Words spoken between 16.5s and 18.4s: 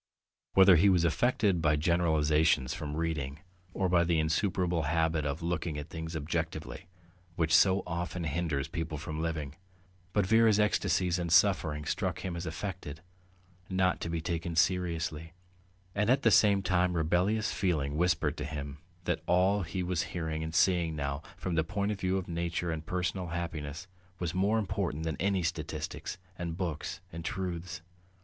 time rebellious feeling whispered